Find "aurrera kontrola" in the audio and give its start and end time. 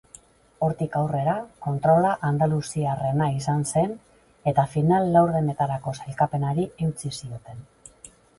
0.99-2.13